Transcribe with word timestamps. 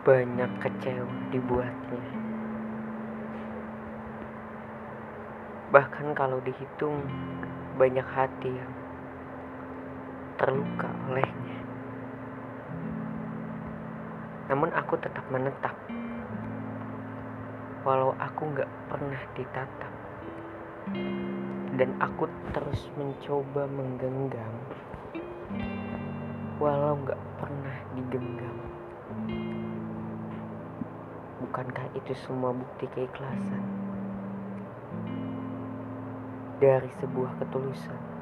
banyak 0.00 0.48
kecewa 0.64 1.12
dibuatnya. 1.28 2.04
Bahkan 5.70 6.16
kalau 6.16 6.40
dihitung, 6.40 7.04
banyak 7.76 8.02
hati 8.08 8.48
yang 8.48 8.72
terluka 10.40 10.88
olehnya. 11.12 11.60
Namun 14.48 14.72
aku 14.72 14.96
tetap 14.98 15.22
menetap, 15.28 15.76
walau 17.84 18.16
aku 18.16 18.50
gak 18.56 18.72
pernah 18.88 19.22
ditatap. 19.36 19.94
Dan 21.76 21.92
aku 22.02 22.26
terus 22.56 22.88
mencoba 22.96 23.68
menggenggam, 23.68 24.54
walau 26.58 26.98
gak 27.04 27.20
pernah 27.38 27.69
digenggam. 28.10 28.58
Bukankah 31.46 31.86
itu 31.94 32.12
semua 32.26 32.50
bukti 32.50 32.90
keikhlasan 32.90 33.64
dari 36.58 36.90
sebuah 36.98 37.38
ketulusan? 37.38 38.19